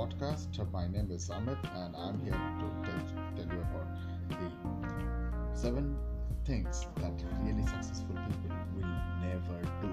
podcast. 0.00 0.48
My 0.72 0.86
name 0.86 1.10
is 1.10 1.28
Amit, 1.28 1.62
and 1.76 1.94
I'm 1.94 2.18
here 2.24 2.40
to 2.60 2.66
tell, 2.84 3.00
tell 3.36 3.48
you 3.54 3.60
about 3.68 3.88
the 4.30 5.58
seven 5.58 5.96
things 6.46 6.86
that 6.96 7.12
really 7.42 7.66
successful 7.66 8.16
people 8.28 8.56
will 8.74 8.94
never 9.20 9.60
do. 9.82 9.90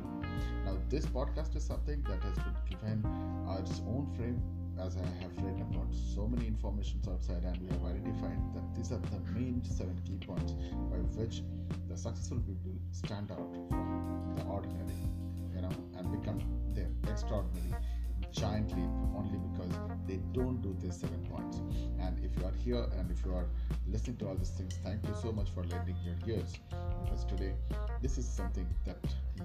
Now, 0.66 0.78
this 0.90 1.06
podcast 1.06 1.58
is 1.58 1.66
something 1.66 2.02
that 2.04 2.24
has 2.24 2.38
been 2.38 2.56
given 2.70 3.06
uh, 3.50 3.60
its 3.60 3.82
own 3.86 4.08
frame 4.16 4.42
as 4.80 4.96
I 4.96 5.08
have 5.24 5.36
read 5.44 5.60
about 5.60 5.94
so 6.16 6.26
many 6.26 6.48
informations 6.48 7.06
outside, 7.10 7.44
and 7.44 7.58
we 7.62 7.68
have 7.68 7.84
identified 7.84 8.40
that 8.54 8.76
these 8.76 8.94
are 8.94 9.02
the 9.12 9.20
main 9.34 9.62
seven 9.66 10.00
key 10.06 10.26
points 10.26 10.54
by 10.90 11.00
which 11.20 11.42
the 11.90 11.98
successful 11.98 12.40
people 12.48 12.80
stand 12.92 13.30
out 13.32 13.52
from 13.68 14.36
the 14.38 14.44
ordinary, 14.44 15.04
you 15.54 15.62
know, 15.62 15.76
and 15.98 16.22
become 16.22 16.40
the 16.74 16.86
extraordinary 17.12 17.76
giant 18.32 18.70
leap 18.72 18.90
only 19.16 19.38
because 19.50 19.74
don't 20.38 20.62
do 20.62 20.76
these 20.80 20.96
seven 20.96 21.26
points. 21.32 21.58
And 22.00 22.18
if 22.24 22.38
you 22.38 22.46
are 22.46 22.54
here 22.64 22.86
and 22.98 23.10
if 23.10 23.26
you 23.26 23.34
are 23.34 23.48
listening 23.92 24.18
to 24.18 24.28
all 24.28 24.36
these 24.36 24.52
things, 24.52 24.78
thank 24.84 25.04
you 25.04 25.16
so 25.22 25.32
much 25.32 25.50
for 25.50 25.64
lending 25.64 25.96
your 26.06 26.16
ears 26.28 26.54
because 27.04 27.26
today 27.26 27.54
this 28.02 28.18
is 28.18 28.28
something 28.28 28.68
that 28.86 28.98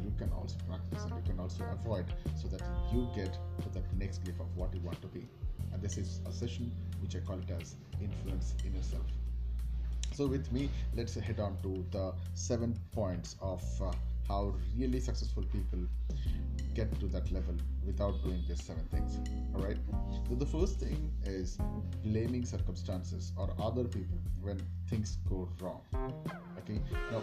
you 0.04 0.12
can 0.18 0.30
also 0.32 0.56
practice 0.68 1.04
and 1.04 1.14
you 1.16 1.22
can 1.30 1.40
also 1.40 1.64
avoid 1.72 2.04
so 2.36 2.48
that 2.48 2.62
you 2.92 3.08
get 3.14 3.32
to 3.62 3.68
that 3.70 3.84
next 3.96 4.26
leap 4.26 4.38
of 4.38 4.54
what 4.56 4.74
you 4.74 4.80
want 4.80 5.00
to 5.00 5.08
be. 5.08 5.26
And 5.72 5.80
this 5.80 5.96
is 5.96 6.20
a 6.28 6.32
session 6.32 6.70
which 7.00 7.16
I 7.16 7.20
call 7.20 7.38
it 7.38 7.50
as 7.58 7.76
influence 8.00 8.54
inner 8.66 8.82
self. 8.82 9.06
So, 10.12 10.26
with 10.26 10.52
me, 10.52 10.68
let's 10.94 11.14
head 11.14 11.40
on 11.40 11.56
to 11.62 11.86
the 11.90 12.12
seven 12.34 12.78
points 12.92 13.36
of 13.40 13.62
uh, 13.80 13.92
how 14.28 14.54
really 14.76 15.00
successful 15.00 15.44
people 15.52 15.86
get 16.74 16.98
to 17.00 17.06
that 17.06 17.30
level 17.30 17.54
without 17.84 18.22
doing 18.22 18.42
these 18.48 18.62
seven 18.62 18.84
things. 18.90 19.18
All 19.54 19.62
right. 19.62 19.76
So 20.28 20.34
the 20.34 20.46
first 20.46 20.80
thing 20.80 21.12
is 21.24 21.58
blaming 22.04 22.44
circumstances 22.44 23.32
or 23.36 23.50
other 23.60 23.84
people 23.84 24.18
when 24.40 24.60
things 24.88 25.18
go 25.28 25.48
wrong. 25.60 25.82
Okay. 26.58 26.80
Now 27.10 27.22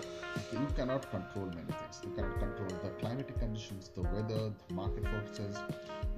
you 0.52 0.68
cannot 0.76 1.10
control 1.10 1.48
many 1.48 1.72
things. 1.82 2.02
You 2.04 2.12
cannot 2.16 2.40
control 2.40 2.70
the 2.84 2.90
climatic 3.00 3.40
conditions, 3.40 3.90
the 3.96 4.02
weather, 4.02 4.54
the 4.68 4.74
market 4.74 5.06
forces, 5.08 5.58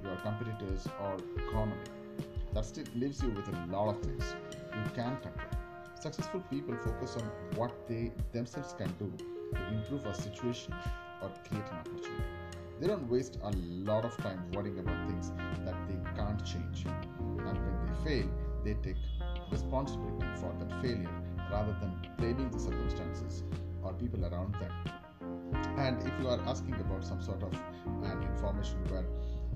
your 0.02 0.16
competitors, 0.16 0.86
or 1.00 1.16
economy. 1.48 1.80
That 2.52 2.66
still 2.66 2.84
leaves 2.94 3.22
you 3.22 3.30
with 3.30 3.48
a 3.48 3.66
lot 3.72 3.88
of 3.88 4.02
things 4.02 4.24
you 4.74 4.90
can 4.94 5.16
control. 5.16 5.48
Successful 6.00 6.40
people 6.50 6.76
focus 6.84 7.16
on 7.16 7.30
what 7.56 7.88
they 7.88 8.10
themselves 8.32 8.74
can 8.76 8.92
do 8.98 9.10
to 9.54 9.68
improve 9.68 10.06
a 10.06 10.14
situation 10.14 10.74
or 11.22 11.30
create 11.48 11.64
an 11.70 11.78
opportunity. 11.78 12.24
They 12.80 12.86
don't 12.88 13.08
waste 13.08 13.38
a 13.42 13.50
lot 13.50 14.04
of 14.04 14.16
time 14.16 14.42
worrying 14.52 14.78
about 14.78 15.06
things 15.08 15.30
that 15.64 15.76
they 15.86 15.98
can't 16.16 16.44
change. 16.44 16.84
And 16.84 17.58
when 17.58 17.86
they 17.86 18.04
fail, 18.04 18.28
they 18.64 18.74
take 18.74 18.96
responsibility 19.50 20.26
for 20.36 20.52
that 20.58 20.82
failure 20.82 21.10
rather 21.50 21.76
than 21.80 21.94
blaming 22.18 22.50
the 22.50 22.58
circumstances 22.58 23.44
or 23.82 23.92
people 23.92 24.24
around 24.24 24.54
them. 24.54 24.72
And 25.76 26.02
if 26.02 26.12
you 26.20 26.28
are 26.28 26.40
asking 26.46 26.74
about 26.74 27.04
some 27.04 27.22
sort 27.22 27.42
of 27.42 27.52
an 28.02 28.22
information 28.22 28.78
where 28.88 29.04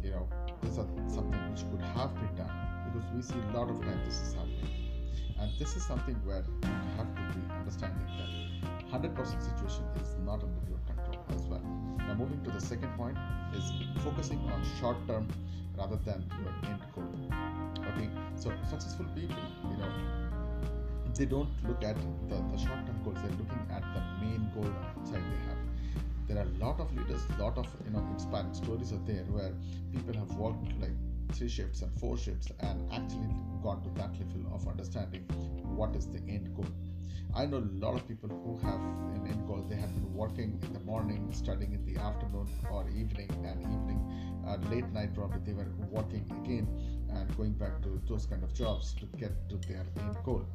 you 0.02 0.10
know 0.10 0.28
this 0.62 0.72
is 0.72 0.86
something 1.12 1.50
which 1.50 1.64
could 1.70 1.80
have 1.80 2.14
been 2.14 2.34
done, 2.36 2.52
because 2.86 3.08
we 3.14 3.22
see 3.22 3.40
a 3.50 3.58
lot 3.58 3.70
of 3.70 3.80
times 3.80 4.04
this 4.06 4.20
is 4.28 4.34
happening, 4.34 4.70
and 5.40 5.50
this 5.58 5.76
is 5.76 5.84
something 5.84 6.14
where 6.24 6.44
you 6.62 6.68
have 6.96 7.14
to 7.14 7.38
be 7.38 7.54
understanding 7.54 8.06
that 8.18 8.75
100% 8.96 9.42
situation 9.42 9.84
is 10.00 10.16
not 10.24 10.42
under 10.42 10.62
your 10.68 10.80
control 10.86 11.22
as 11.34 11.42
well. 11.46 11.60
Now, 11.98 12.14
moving 12.14 12.42
to 12.44 12.50
the 12.50 12.60
second 12.60 12.96
point 12.96 13.18
is 13.54 13.70
focusing 14.02 14.38
on 14.50 14.62
short 14.80 14.96
term 15.06 15.28
rather 15.76 15.96
than 15.96 16.24
your 16.40 16.70
end 16.70 16.80
goal. 16.94 17.04
Okay, 17.92 18.08
so 18.36 18.50
successful 18.70 19.04
people, 19.14 19.36
you 19.70 19.76
know, 19.76 19.90
they 21.14 21.26
don't 21.26 21.50
look 21.68 21.84
at 21.84 21.96
the, 22.28 22.36
the 22.52 22.56
short 22.56 22.86
term 22.86 22.98
goals, 23.04 23.18
they're 23.20 23.38
looking 23.42 23.66
at 23.70 23.82
the 23.92 24.02
main 24.24 24.50
goal 24.54 24.72
outside 24.96 25.22
they 25.30 25.42
have. 25.48 25.60
There 26.28 26.38
are 26.38 26.48
a 26.48 26.64
lot 26.64 26.80
of 26.80 26.94
leaders, 26.96 27.20
a 27.38 27.42
lot 27.42 27.58
of 27.58 27.66
you 27.84 27.92
know 27.92 28.04
inspiring 28.12 28.54
stories 28.54 28.92
are 28.92 29.04
there 29.06 29.24
where 29.24 29.52
people 29.92 30.14
have 30.14 30.34
worked 30.36 30.72
like 30.80 30.96
three 31.32 31.48
shifts 31.48 31.82
and 31.82 31.92
four 32.00 32.16
shifts 32.16 32.48
and 32.60 32.80
actually 32.92 33.34
gone 33.62 33.82
to 33.82 33.90
that 34.00 34.10
level 34.18 34.54
of 34.54 34.66
understanding 34.66 35.22
what 35.76 35.94
is 35.94 36.06
the 36.06 36.18
end 36.28 36.54
goal 36.56 36.66
I 37.34 37.46
know 37.46 37.58
a 37.58 37.70
lot 37.84 37.94
of 37.94 38.08
people 38.08 38.28
who 38.28 38.56
have 38.66 38.80
an 39.14 39.26
end 39.28 39.46
goal. 39.46 39.64
They 39.68 39.76
have 39.76 39.92
been 39.94 40.12
working 40.14 40.58
in 40.62 40.72
the 40.72 40.80
morning, 40.80 41.28
studying 41.32 41.72
in 41.72 41.84
the 41.84 42.00
afternoon 42.00 42.48
or 42.70 42.88
evening, 42.88 43.30
and 43.44 43.60
evening, 43.60 44.00
uh, 44.46 44.56
late 44.70 44.88
night 44.92 45.14
probably 45.14 45.40
they 45.44 45.52
were 45.52 45.68
working 45.90 46.24
again 46.42 46.66
and 47.10 47.36
going 47.36 47.52
back 47.52 47.82
to 47.82 48.00
those 48.08 48.26
kind 48.26 48.42
of 48.42 48.54
jobs 48.54 48.94
to 48.94 49.06
get 49.18 49.32
to 49.48 49.56
their 49.68 49.84
end 49.98 50.16
goal. 50.24 50.46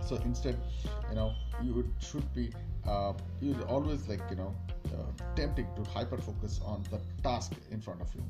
So 0.00 0.16
instead, 0.16 0.58
you 1.08 1.16
know, 1.16 1.32
you 1.62 1.92
should 1.98 2.32
be 2.34 2.52
uh, 2.86 3.12
you 3.40 3.54
always 3.68 4.08
like 4.08 4.22
you 4.30 4.36
know 4.36 4.54
uh, 4.94 5.24
tempting 5.34 5.66
to 5.76 5.90
hyper 5.90 6.18
focus 6.18 6.60
on 6.64 6.84
the 6.90 7.00
task 7.22 7.52
in 7.70 7.80
front 7.80 8.00
of 8.00 8.14
you, 8.14 8.24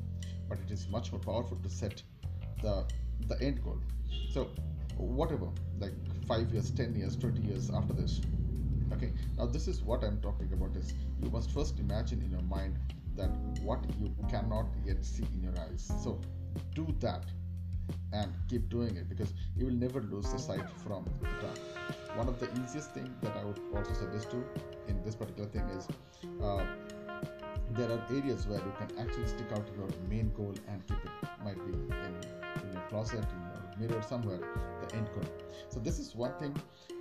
but 0.47 0.57
it 0.59 0.71
is 0.71 0.87
much 0.89 1.11
more 1.11 1.21
powerful 1.21 1.57
to 1.57 1.69
set 1.69 2.01
the 2.61 2.85
the 3.27 3.41
end 3.41 3.63
goal. 3.63 3.79
So 4.33 4.49
whatever, 4.99 5.47
like 5.79 5.93
five 6.27 6.51
years, 6.51 6.71
10 6.71 6.95
years, 6.95 7.15
20 7.15 7.41
years 7.41 7.69
after 7.69 7.93
this. 7.93 8.21
Okay, 8.93 9.13
now 9.37 9.45
this 9.45 9.67
is 9.67 9.81
what 9.81 10.03
I'm 10.03 10.19
talking 10.19 10.51
about 10.51 10.75
is 10.75 10.93
you 11.21 11.29
must 11.29 11.51
first 11.51 11.79
imagine 11.79 12.21
in 12.21 12.31
your 12.31 12.41
mind 12.41 12.77
that 13.15 13.29
what 13.61 13.83
you 13.99 14.13
cannot 14.29 14.65
yet 14.85 15.03
see 15.03 15.25
in 15.33 15.43
your 15.43 15.53
eyes. 15.59 15.91
So 16.03 16.19
do 16.73 16.87
that 16.99 17.25
and 18.13 18.33
keep 18.49 18.69
doing 18.69 18.95
it 18.95 19.09
because 19.09 19.33
you 19.55 19.65
will 19.65 19.73
never 19.73 20.01
lose 20.01 20.31
the 20.31 20.39
sight 20.39 20.67
from 20.83 21.05
the 21.21 21.27
target. 21.27 21.59
One 22.15 22.27
of 22.27 22.39
the 22.39 22.49
easiest 22.61 22.91
thing 22.93 23.13
that 23.21 23.35
I 23.37 23.43
would 23.45 23.59
also 23.75 23.93
suggest 23.93 24.31
to 24.31 24.43
in 24.87 25.01
this 25.03 25.15
particular 25.15 25.49
thing 25.49 25.67
is 25.77 25.87
uh, 26.41 26.65
there 27.71 27.91
are 27.91 28.01
areas 28.09 28.47
where 28.47 28.59
you 28.59 28.73
can 28.79 28.97
actually 28.99 29.27
stick 29.27 29.51
out 29.53 29.67
your 29.75 29.87
main 30.09 30.31
goal 30.35 30.55
and 30.67 30.85
keep 30.87 30.97
it. 30.97 31.11
Might 31.43 31.63
be 31.65 31.73
in, 31.73 32.15
in 32.63 32.73
your 32.73 32.81
closet, 32.89 33.23
in 33.23 33.48
mirror 33.79 34.01
somewhere, 34.01 34.39
the 34.81 34.95
end 34.95 35.07
goal. 35.13 35.23
So 35.69 35.79
this 35.79 35.99
is 35.99 36.15
one 36.15 36.33
thing 36.39 36.55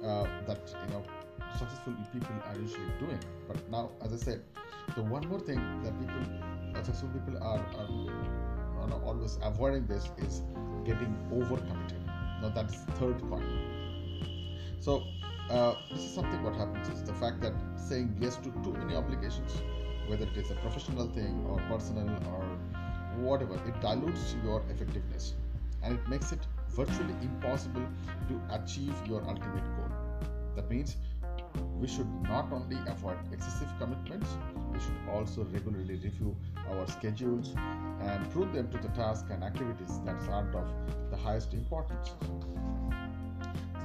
uh, 0.04 0.26
that 0.46 0.74
you 0.86 0.92
know 0.92 1.02
successful 1.58 1.94
people 2.12 2.34
are 2.46 2.56
usually 2.56 2.92
doing. 2.98 3.18
But 3.46 3.68
now, 3.70 3.90
as 4.02 4.12
I 4.12 4.16
said, 4.16 4.42
the 4.94 5.02
one 5.02 5.26
more 5.28 5.40
thing 5.40 5.60
that 5.82 5.98
people, 5.98 6.22
successful 6.76 7.08
people 7.10 7.42
are, 7.42 7.58
are, 7.58 8.92
are 8.92 9.02
always 9.04 9.38
avoiding 9.42 9.86
this 9.86 10.10
is 10.18 10.42
getting 10.84 11.16
overcommitted. 11.32 12.04
Now 12.42 12.50
that's 12.50 12.84
the 12.84 12.92
third 12.92 13.18
point. 13.28 13.44
So 14.80 15.02
uh, 15.50 15.74
this 15.90 16.04
is 16.04 16.14
something 16.14 16.42
what 16.42 16.54
happens 16.54 16.88
is 16.88 17.02
the 17.02 17.14
fact 17.14 17.40
that 17.40 17.52
saying 17.76 18.16
yes 18.20 18.36
to 18.36 18.50
too 18.62 18.74
many 18.78 18.94
obligations, 18.94 19.56
whether 20.06 20.24
it 20.24 20.36
is 20.36 20.50
a 20.50 20.54
professional 20.56 21.08
thing 21.08 21.44
or 21.48 21.56
personal 21.68 22.08
or 22.32 22.44
whatever, 23.16 23.54
it 23.54 23.80
dilutes 23.80 24.36
your 24.44 24.62
effectiveness 24.70 25.34
and 25.82 25.98
it 25.98 26.08
makes 26.08 26.32
it 26.32 26.46
virtually 26.70 27.14
impossible 27.22 27.86
to 28.28 28.40
achieve 28.50 28.94
your 29.06 29.22
ultimate 29.22 29.64
goal. 29.76 29.90
That 30.56 30.70
means 30.70 30.96
we 31.80 31.86
should 31.86 32.08
not 32.22 32.52
only 32.52 32.76
avoid 32.86 33.16
excessive 33.32 33.68
commitments, 33.78 34.28
we 34.72 34.78
should 34.80 34.98
also 35.10 35.44
regularly 35.52 35.96
review 35.96 36.36
our 36.70 36.86
schedules 36.86 37.54
and 38.00 38.30
prove 38.30 38.52
them 38.52 38.70
to 38.70 38.78
the 38.78 38.88
tasks 38.88 39.30
and 39.30 39.42
activities 39.42 40.00
that 40.04 40.16
aren't 40.30 40.54
of 40.54 40.68
the 41.10 41.16
highest 41.16 41.54
importance. 41.54 42.10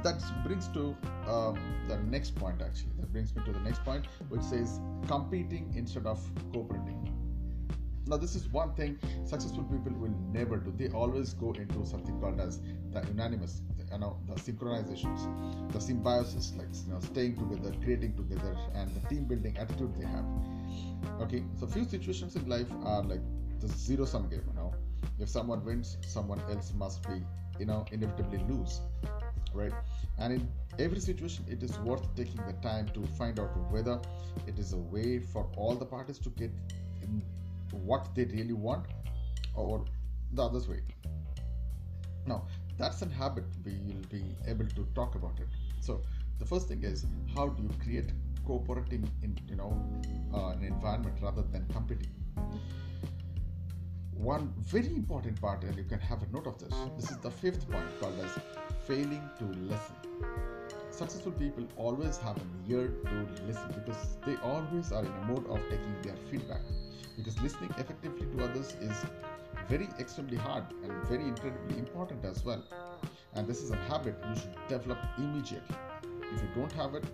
That 0.03 0.21
brings 0.45 0.67
to 0.69 0.95
uh, 1.27 1.53
the 1.87 1.97
next 2.09 2.35
point 2.35 2.61
actually. 2.61 2.91
That 2.99 3.11
brings 3.13 3.33
me 3.35 3.43
to 3.45 3.53
the 3.53 3.61
next 3.61 3.83
point, 3.85 4.05
which 4.29 4.41
says 4.41 4.79
competing 5.07 5.71
instead 5.75 6.05
of 6.05 6.19
cooperating. 6.51 7.12
Now, 8.05 8.17
this 8.17 8.35
is 8.35 8.49
one 8.49 8.73
thing 8.73 8.99
successful 9.23 9.63
people 9.63 9.93
will 9.93 10.13
never 10.31 10.57
do. 10.57 10.73
They 10.77 10.89
always 10.93 11.33
go 11.33 11.51
into 11.53 11.85
something 11.85 12.19
called 12.19 12.39
as 12.41 12.59
the 12.91 13.01
unanimous, 13.07 13.61
you 13.91 13.97
know, 13.97 14.17
the 14.27 14.35
synchronizations, 14.35 15.71
the 15.71 15.79
symbiosis, 15.79 16.53
like 16.57 16.67
you 16.85 16.93
know, 16.93 16.99
staying 16.99 17.37
together, 17.37 17.73
creating 17.81 18.15
together, 18.15 18.57
and 18.75 18.93
the 18.93 19.07
team 19.07 19.23
building 19.25 19.57
attitude 19.57 19.95
they 19.97 20.05
have. 20.05 20.25
Okay, 21.21 21.43
so 21.59 21.65
few 21.65 21.85
situations 21.85 22.35
in 22.35 22.47
life 22.49 22.67
are 22.83 23.03
like 23.03 23.21
the 23.61 23.67
zero 23.67 24.05
sum 24.05 24.29
game. 24.29 24.43
You 24.47 24.53
know, 24.55 24.73
if 25.19 25.29
someone 25.29 25.63
wins, 25.63 25.97
someone 26.05 26.41
else 26.51 26.73
must 26.75 27.07
be, 27.07 27.21
you 27.57 27.65
know, 27.65 27.85
inevitably 27.91 28.39
lose, 28.49 28.81
right? 29.53 29.73
And 30.19 30.33
in 30.33 30.47
every 30.77 30.99
situation, 30.99 31.45
it 31.49 31.63
is 31.63 31.77
worth 31.79 32.03
taking 32.15 32.41
the 32.45 32.53
time 32.61 32.89
to 32.89 33.01
find 33.17 33.39
out 33.39 33.55
whether 33.71 34.01
it 34.45 34.59
is 34.59 34.73
a 34.73 34.77
way 34.77 35.19
for 35.19 35.49
all 35.55 35.75
the 35.75 35.85
parties 35.85 36.19
to 36.19 36.29
get 36.31 36.51
what 37.73 38.13
they 38.15 38.25
really 38.25 38.53
want 38.53 38.85
or 39.55 39.85
the 40.31 40.43
other 40.43 40.59
way. 40.69 40.81
Now, 42.25 42.47
that's 42.77 43.01
a 43.01 43.07
habit 43.07 43.45
we 43.65 43.73
will 43.85 44.03
be 44.09 44.23
able 44.47 44.67
to 44.67 44.87
talk 44.95 45.15
about 45.15 45.39
it. 45.39 45.47
So, 45.79 46.01
the 46.39 46.45
first 46.45 46.67
thing 46.67 46.83
is 46.83 47.05
how 47.35 47.49
do 47.49 47.63
you 47.63 47.69
create 47.83 48.11
cooperating 48.45 49.09
in 49.21 49.37
you 49.49 49.55
know 49.55 49.71
uh, 50.33 50.49
an 50.49 50.63
environment 50.63 51.17
rather 51.21 51.43
than 51.43 51.65
competing. 51.71 52.11
one 54.13 54.53
very 54.59 54.87
important 54.95 55.39
part, 55.41 55.63
and 55.63 55.75
you 55.75 55.83
can 55.83 55.99
have 55.99 56.21
a 56.23 56.27
note 56.31 56.47
of 56.47 56.57
this. 56.57 56.73
This 56.97 57.11
is 57.11 57.17
the 57.17 57.31
fifth 57.31 57.69
point 57.69 57.99
called 57.99 58.19
as 58.19 58.37
failing 58.87 59.29
to 59.39 59.45
listen. 59.45 60.52
Successful 60.93 61.31
people 61.31 61.65
always 61.75 62.17
have 62.17 62.37
an 62.37 62.49
ear 62.69 62.93
to 63.03 63.27
listen 63.47 63.67
because 63.73 64.15
they 64.27 64.35
always 64.43 64.91
are 64.91 65.03
in 65.03 65.11
a 65.11 65.25
mode 65.25 65.47
of 65.47 65.59
taking 65.67 65.95
their 66.03 66.15
feedback. 66.29 66.61
Because 67.17 67.41
listening 67.41 67.71
effectively 67.79 68.27
to 68.27 68.43
others 68.43 68.75
is 68.79 68.95
very 69.67 69.89
extremely 69.99 70.37
hard 70.37 70.63
and 70.83 70.91
very 71.07 71.23
incredibly 71.23 71.79
important 71.79 72.23
as 72.23 72.45
well. 72.45 72.63
And 73.33 73.47
this 73.47 73.63
is 73.63 73.71
a 73.71 73.75
habit 73.75 74.15
you 74.29 74.35
should 74.35 74.55
develop 74.67 74.99
immediately. 75.17 75.75
If 76.31 76.43
you 76.43 76.49
don't 76.55 76.71
have 76.73 76.93
it, 76.93 77.05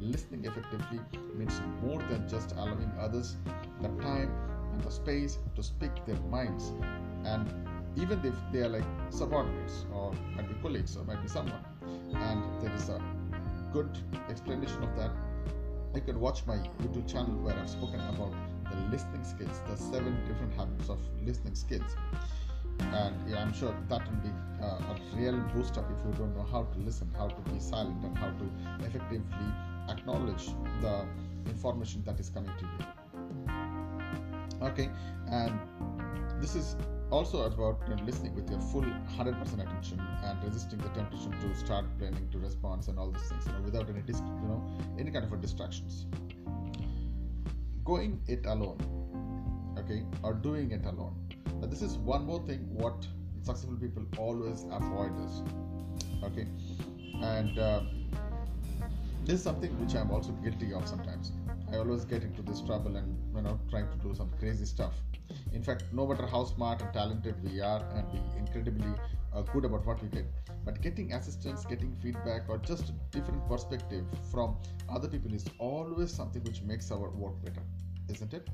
listening 0.00 0.46
effectively 0.46 1.00
means 1.34 1.60
more 1.82 1.98
than 2.08 2.26
just 2.26 2.52
allowing 2.52 2.90
others 2.98 3.36
the 3.82 3.88
time 4.00 4.32
and 4.72 4.80
the 4.80 4.90
space 4.90 5.36
to 5.56 5.62
speak 5.62 5.90
their 6.06 6.20
minds. 6.30 6.72
And 7.26 7.46
even 7.96 8.18
if 8.24 8.34
they 8.50 8.60
are 8.60 8.70
like 8.70 8.84
subordinates 9.10 9.84
or 9.92 10.14
might 10.34 10.48
be 10.48 10.54
colleagues 10.62 10.96
or 10.96 11.04
might 11.04 11.20
be 11.20 11.28
someone, 11.28 11.62
and 12.14 12.42
there 12.62 12.74
is 12.74 12.88
a 12.88 12.98
good 13.72 13.98
explanation 14.28 14.82
of 14.82 14.96
that, 14.96 15.10
you 15.94 16.00
can 16.00 16.20
watch 16.20 16.46
my 16.46 16.56
YouTube 16.82 17.10
channel 17.10 17.34
where 17.42 17.54
I've 17.54 17.70
spoken 17.70 18.00
about 18.00 18.32
the 18.70 18.76
listening 18.90 19.24
skills, 19.24 19.60
the 19.68 19.76
seven 19.76 20.18
different 20.26 20.52
habits 20.54 20.88
of 20.88 20.98
listening 21.24 21.54
skills. 21.54 21.96
And 22.80 23.14
yeah, 23.28 23.42
I'm 23.42 23.52
sure 23.54 23.74
that 23.88 24.06
will 24.06 24.18
be 24.18 24.32
uh, 24.62 24.92
a 24.92 25.00
real 25.16 25.38
boost 25.54 25.78
up 25.78 25.90
if 25.90 26.04
you 26.04 26.12
don't 26.18 26.36
know 26.36 26.46
how 26.50 26.64
to 26.64 26.78
listen, 26.78 27.10
how 27.16 27.28
to 27.28 27.50
be 27.50 27.58
silent, 27.58 28.04
and 28.04 28.16
how 28.18 28.30
to 28.30 28.84
effectively 28.84 29.22
acknowledge 29.88 30.46
the 30.82 31.06
information 31.46 32.02
that 32.04 32.20
is 32.20 32.28
coming 32.28 32.52
to 32.58 32.64
you. 32.64 32.86
Okay, 34.62 34.90
and 35.30 35.58
this 36.40 36.54
is 36.54 36.76
also 37.10 37.42
about 37.42 37.80
you 37.88 37.94
know, 37.94 38.02
listening 38.04 38.34
with 38.34 38.50
your 38.50 38.60
full 38.60 38.82
100% 38.82 39.54
attention 39.54 40.00
and 40.24 40.42
resisting 40.42 40.78
the 40.78 40.88
temptation 40.88 41.32
to 41.40 41.54
start 41.54 41.84
planning 41.98 42.28
to 42.30 42.38
response 42.38 42.88
and 42.88 42.98
all 42.98 43.10
these 43.10 43.28
things 43.28 43.46
you 43.46 43.52
know 43.52 43.60
without 43.60 43.88
any 43.88 44.02
dis- 44.02 44.22
you 44.42 44.48
know 44.48 44.62
any 44.98 45.10
kind 45.10 45.24
of 45.24 45.32
a 45.32 45.36
distractions. 45.36 46.06
Going 47.84 48.20
it 48.26 48.44
alone 48.46 48.78
okay 49.78 50.02
or 50.22 50.34
doing 50.34 50.72
it 50.72 50.84
alone. 50.84 51.14
Now 51.60 51.68
this 51.68 51.82
is 51.82 51.96
one 51.98 52.24
more 52.24 52.44
thing 52.46 52.66
what 52.72 53.06
successful 53.42 53.76
people 53.76 54.04
always 54.18 54.64
avoid 54.72 55.16
this 55.22 55.42
okay 56.24 56.48
and 57.22 57.56
uh, 57.58 57.80
this 59.24 59.36
is 59.36 59.42
something 59.42 59.70
which 59.80 59.94
i'm 59.94 60.10
also 60.10 60.32
guilty 60.32 60.72
of 60.72 60.88
sometimes. 60.88 61.32
I 61.72 61.78
always 61.78 62.04
get 62.04 62.22
into 62.22 62.42
this 62.42 62.60
trouble 62.62 62.96
and 62.96 63.16
you 63.34 63.42
know 63.42 63.60
trying 63.70 63.88
to 63.90 63.96
do 63.98 64.14
some 64.14 64.30
crazy 64.40 64.64
stuff 64.64 64.94
in 65.56 65.62
fact 65.68 65.84
no 66.00 66.06
matter 66.06 66.26
how 66.34 66.44
smart 66.44 66.82
and 66.86 66.92
talented 66.98 67.42
we 67.48 67.60
are 67.60 67.82
and 67.94 68.12
be 68.12 68.20
incredibly 68.42 68.92
uh, 69.34 69.42
good 69.54 69.64
about 69.70 69.86
what 69.90 70.02
we 70.02 70.08
get 70.08 70.26
but 70.64 70.80
getting 70.86 71.12
assistance 71.20 71.64
getting 71.74 71.96
feedback 72.04 72.48
or 72.48 72.58
just 72.70 72.92
different 73.10 73.46
perspective 73.48 74.04
from 74.30 74.56
other 74.88 75.08
people 75.08 75.34
is 75.40 75.46
always 75.58 76.12
something 76.20 76.42
which 76.50 76.62
makes 76.72 76.90
our 76.98 77.10
work 77.24 77.42
better 77.44 77.66
isn't 78.08 78.34
it? 78.34 78.48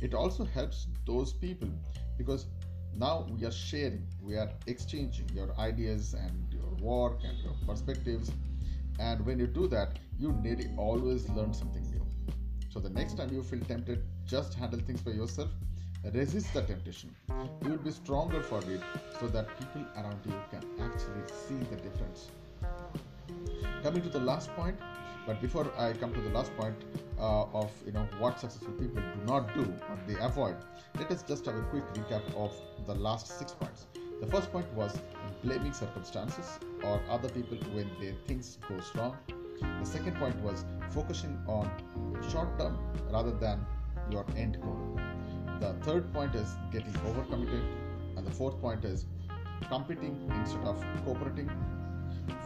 It 0.00 0.14
also 0.14 0.44
helps 0.44 0.86
those 1.06 1.32
people 1.32 1.68
because 2.16 2.46
now 2.94 3.26
we 3.30 3.44
are 3.44 3.52
sharing 3.52 4.06
we 4.22 4.36
are 4.36 4.50
exchanging 4.66 5.28
your 5.34 5.54
ideas 5.58 6.14
and 6.14 6.52
your 6.52 6.70
work 6.80 7.20
and 7.24 7.38
your 7.38 7.54
perspectives. 7.66 8.30
And 8.98 9.24
when 9.24 9.38
you 9.38 9.46
do 9.46 9.68
that 9.68 9.98
you 10.18 10.32
nearly 10.32 10.68
always 10.76 11.28
learn 11.30 11.52
something 11.54 11.82
new. 11.90 12.04
So 12.70 12.80
the 12.80 12.90
next 12.90 13.16
time 13.16 13.32
you 13.32 13.42
feel 13.42 13.60
tempted 13.60 14.04
just 14.26 14.54
handle 14.54 14.80
things 14.80 15.00
by 15.00 15.12
yourself 15.12 15.50
resist 16.12 16.52
the 16.54 16.62
temptation. 16.62 17.14
You 17.62 17.70
will 17.70 17.78
be 17.78 17.90
stronger 17.90 18.42
for 18.42 18.58
it 18.58 18.80
so 19.20 19.28
that 19.28 19.48
people 19.58 19.84
around 19.96 20.20
you 20.24 20.34
can 20.50 20.64
actually 20.80 21.24
see 21.28 21.58
the 21.70 21.76
difference. 21.76 22.30
Coming 23.82 24.02
to 24.02 24.08
the 24.08 24.20
last 24.20 24.50
point 24.56 24.76
but 25.26 25.42
before 25.42 25.70
i 25.76 25.92
come 25.92 26.12
to 26.14 26.20
the 26.22 26.30
last 26.30 26.50
point 26.56 26.74
uh, 27.20 27.42
of 27.62 27.70
you 27.84 27.92
know 27.92 28.06
what 28.18 28.40
successful 28.40 28.72
people 28.72 29.02
do 29.02 29.24
not 29.26 29.52
do 29.54 29.60
or 29.90 29.98
they 30.06 30.18
avoid 30.20 30.56
let 30.98 31.10
us 31.10 31.22
just 31.22 31.44
have 31.44 31.54
a 31.54 31.62
quick 31.64 31.84
recap 31.94 32.22
of 32.34 32.52
the 32.86 32.94
last 32.94 33.38
six 33.38 33.52
points. 33.52 33.86
The 34.20 34.26
first 34.26 34.50
point 34.50 34.66
was 34.72 34.98
blaming 35.44 35.72
circumstances 35.72 36.58
or 36.82 37.00
other 37.08 37.28
people 37.28 37.58
when 37.72 37.88
their 38.00 38.14
things 38.26 38.58
go 38.68 38.80
wrong. 38.96 39.16
The 39.60 39.86
second 39.86 40.16
point 40.16 40.36
was 40.40 40.64
focusing 40.90 41.38
on 41.46 41.70
short 42.30 42.58
term 42.58 42.78
rather 43.12 43.30
than 43.30 43.64
your 44.10 44.24
end 44.36 44.60
goal 44.60 44.98
the 45.60 45.72
third 45.84 46.12
point 46.12 46.34
is 46.34 46.56
getting 46.72 46.92
overcommitted. 47.08 47.62
And 48.16 48.26
the 48.26 48.30
fourth 48.30 48.60
point 48.60 48.84
is 48.84 49.06
competing 49.68 50.30
instead 50.34 50.64
of 50.64 50.84
cooperating. 51.04 51.50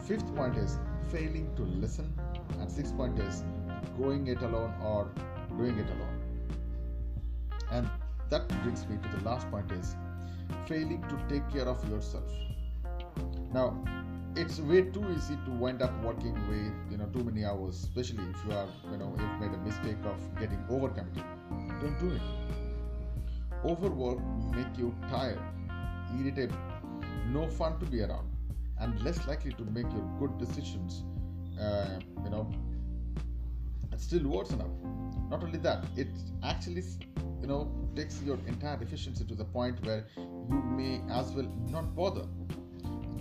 Fifth 0.05 0.35
point 0.35 0.57
is 0.57 0.77
failing 1.11 1.53
to 1.55 1.63
listen. 1.63 2.13
And 2.59 2.71
sixth 2.71 2.95
point 2.95 3.19
is 3.19 3.43
going 3.97 4.27
it 4.27 4.41
alone 4.41 4.73
or 4.81 5.11
doing 5.57 5.77
it 5.77 5.87
alone. 5.89 6.19
And 7.71 7.89
that 8.29 8.47
brings 8.63 8.87
me 8.87 8.97
to 9.01 9.17
the 9.17 9.23
last 9.23 9.49
point 9.51 9.71
is 9.71 9.95
failing 10.65 11.01
to 11.03 11.17
take 11.29 11.47
care 11.51 11.67
of 11.67 11.87
yourself. 11.89 12.31
Now, 13.53 13.83
it's 14.35 14.59
way 14.59 14.81
too 14.81 15.05
easy 15.15 15.37
to 15.45 15.51
wind 15.51 15.83
up 15.83 15.91
working 16.03 16.33
with 16.47 16.73
you 16.91 16.97
know 16.97 17.05
too 17.13 17.23
many 17.23 17.45
hours, 17.45 17.83
especially 17.83 18.23
if 18.23 18.45
you 18.47 18.53
are 18.53 18.67
you 18.91 18.97
know 18.97 19.15
you've 19.19 19.39
made 19.39 19.53
a 19.53 19.61
mistake 19.61 20.03
of 20.05 20.39
getting 20.39 20.57
overcommitted. 20.69 21.23
Don't 21.81 21.99
do 21.99 22.15
it 22.15 22.62
Overwork 23.65 24.19
make 24.53 24.77
you 24.77 24.93
tired, 25.09 25.39
irritable, 26.19 26.57
no 27.27 27.47
fun 27.47 27.79
to 27.79 27.85
be 27.85 28.01
around, 28.01 28.29
and 28.79 29.01
less 29.03 29.25
likely 29.27 29.53
to 29.53 29.63
make 29.63 29.89
your 29.91 30.05
good 30.19 30.37
decisions. 30.37 31.03
Uh, 31.59 31.99
you 32.23 32.29
know, 32.29 32.51
it's 33.91 34.03
still 34.03 34.27
worse 34.27 34.49
enough. 34.51 34.75
Not 35.29 35.43
only 35.43 35.59
that, 35.59 35.85
it 35.95 36.09
actually 36.43 36.83
you 37.41 37.47
know 37.47 37.71
takes 37.95 38.21
your 38.21 38.37
entire 38.47 38.81
efficiency 38.81 39.23
to 39.25 39.35
the 39.35 39.45
point 39.45 39.85
where 39.85 40.05
you 40.17 40.61
may 40.77 41.01
as 41.11 41.31
well 41.31 41.49
not 41.69 41.95
bother. 41.95 42.25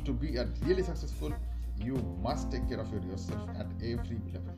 To 0.05 0.13
be 0.13 0.37
a 0.37 0.49
really 0.65 0.83
successful, 0.83 1.33
you 1.79 1.95
must 2.21 2.51
take 2.51 2.69
care 2.69 2.81
of 2.81 2.93
yourself 2.93 3.49
at 3.57 3.67
every 3.83 4.21
level 4.33 4.57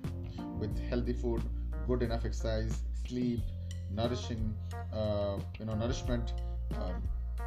with 0.59 0.79
healthy 0.89 1.13
food, 1.13 1.43
good 1.87 2.03
enough 2.03 2.25
exercise, 2.25 2.83
sleep, 3.07 3.41
nourishing, 3.91 4.55
uh, 4.93 5.39
you 5.59 5.67
know, 5.67 5.75
nourishment, 5.75 6.33
uh, 6.75 6.93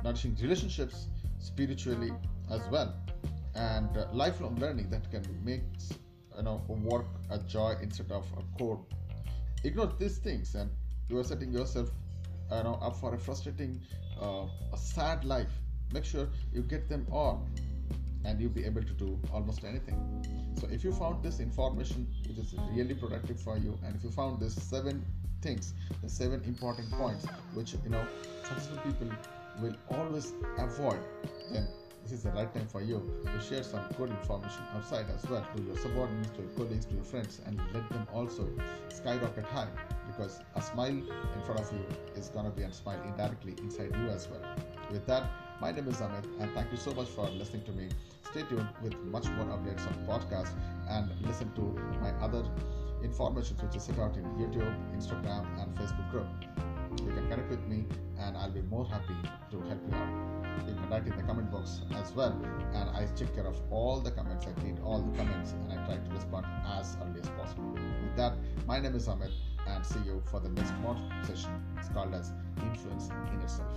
nourishing 0.03 0.35
relationships 0.41 1.07
spiritually 1.39 2.11
as 2.51 2.67
well, 2.69 2.93
and 3.55 3.95
uh, 3.97 4.07
lifelong 4.13 4.55
learning 4.57 4.89
that 4.89 5.09
can 5.11 5.23
make 5.43 5.63
you 6.37 6.43
know 6.43 6.61
work 6.83 7.05
a 7.31 7.37
joy 7.39 7.75
instead 7.81 8.11
of 8.11 8.25
a 8.37 8.57
chore. 8.57 8.79
Ignore 9.63 9.93
these 9.97 10.17
things, 10.19 10.55
and 10.55 10.69
you 11.09 11.17
are 11.17 11.23
setting 11.23 11.51
yourself 11.51 11.89
you 12.51 12.63
know 12.63 12.77
up 12.81 12.95
for 12.97 13.13
a 13.15 13.17
frustrating, 13.17 13.81
uh, 14.21 14.45
a 14.73 14.77
sad 14.77 15.25
life. 15.25 15.51
Make 15.93 16.05
sure 16.05 16.27
you 16.53 16.61
get 16.63 16.89
them 16.89 17.07
all 17.11 17.47
and 18.27 18.41
you'll 18.41 18.49
be 18.49 18.65
able 18.65 18.83
to 18.83 18.93
do 18.93 19.17
almost 19.33 19.63
anything. 19.63 19.97
So 20.59 20.67
if 20.69 20.83
you 20.83 20.91
found 20.91 21.23
this 21.23 21.39
information 21.39 22.07
which 22.27 22.37
is 22.37 22.53
really 22.73 22.93
productive 22.93 23.39
for 23.39 23.57
you, 23.57 23.77
and 23.85 23.95
if 23.95 24.03
you 24.03 24.11
found 24.11 24.39
this 24.39 24.53
seven 24.55 25.03
things, 25.41 25.73
the 26.03 26.09
seven 26.09 26.43
important 26.43 26.91
points 26.91 27.25
which 27.53 27.73
you 27.83 27.89
know 27.89 28.05
successful 28.43 28.77
people 28.83 29.09
will 29.61 29.75
always 29.89 30.33
avoid, 30.57 30.99
then 31.51 31.67
this 32.03 32.11
is 32.11 32.23
the 32.23 32.31
right 32.31 32.53
time 32.53 32.67
for 32.67 32.81
you 32.81 33.01
to 33.25 33.39
share 33.41 33.63
some 33.63 33.81
good 33.97 34.09
information 34.09 34.61
outside 34.75 35.05
as 35.15 35.29
well 35.29 35.45
to 35.55 35.63
your 35.63 35.77
subordinates, 35.77 36.29
to 36.31 36.41
your 36.41 36.51
colleagues, 36.51 36.85
to 36.85 36.93
your 36.95 37.03
friends, 37.03 37.41
and 37.45 37.57
let 37.73 37.89
them 37.89 38.07
also 38.13 38.47
skyrocket 38.89 39.45
high 39.45 39.67
because 40.07 40.39
a 40.55 40.61
smile 40.61 40.87
in 40.87 41.41
front 41.45 41.59
of 41.59 41.71
you 41.71 41.85
is 42.15 42.29
gonna 42.29 42.49
be 42.49 42.63
a 42.63 42.73
smile 42.73 43.01
indirectly 43.03 43.55
inside 43.61 43.91
you 44.01 44.09
as 44.09 44.27
well. 44.29 44.41
With 44.91 45.05
that, 45.07 45.23
my 45.59 45.71
name 45.71 45.87
is 45.87 45.97
Amit, 45.97 46.25
and 46.39 46.51
thank 46.53 46.71
you 46.71 46.77
so 46.77 46.93
much 46.93 47.07
for 47.09 47.27
listening 47.29 47.63
to 47.65 47.71
me. 47.71 47.89
Stay 48.37 48.45
tuned 48.49 48.69
with 48.83 48.93
much 49.05 49.27
more 49.29 49.45
updates 49.45 49.87
on 49.87 49.93
podcast 50.05 50.51
and 50.89 51.09
listen 51.25 51.51
to 51.55 51.61
my 51.99 52.11
other 52.23 52.43
information 53.03 53.57
which 53.57 53.75
is 53.75 53.81
set 53.81 53.97
out 53.97 54.15
in 54.15 54.25
YouTube, 54.37 54.71
Instagram, 54.95 55.43
and 55.59 55.75
Facebook 55.75 56.11
group. 56.11 56.27
You 56.99 57.07
can 57.13 57.27
connect 57.29 57.49
with 57.49 57.65
me, 57.65 57.87
and 58.19 58.37
I'll 58.37 58.51
be 58.51 58.61
more 58.61 58.85
happy 58.85 59.15
to 59.49 59.59
help 59.61 59.79
you 59.89 59.95
out. 59.95 60.09
You 60.67 60.75
can 60.75 60.87
write 60.87 61.07
in 61.07 61.17
the 61.17 61.23
comment 61.23 61.51
box 61.51 61.81
as 61.95 62.11
well, 62.11 62.39
and 62.75 62.87
I 62.91 63.07
take 63.15 63.33
care 63.33 63.47
of 63.47 63.59
all 63.71 64.01
the 64.01 64.11
comments. 64.11 64.45
I 64.45 64.51
read 64.63 64.79
all 64.83 65.01
the 65.01 65.17
comments, 65.17 65.53
and 65.53 65.73
I 65.73 65.83
try 65.87 65.97
to 65.97 66.11
respond 66.13 66.45
as 66.77 66.95
early 67.01 67.21
as 67.21 67.29
possible. 67.29 67.73
With 67.73 68.15
that, 68.17 68.37
my 68.67 68.79
name 68.79 68.93
is 68.93 69.07
Amit, 69.07 69.31
and 69.65 69.83
see 69.83 70.01
you 70.05 70.21
for 70.29 70.39
the 70.39 70.49
next 70.49 70.75
mod 70.83 71.01
session. 71.25 71.59
It's 71.79 71.89
called 71.89 72.13
as 72.13 72.31
Influence 72.61 73.09
Inner 73.33 73.47
Self. 73.47 73.73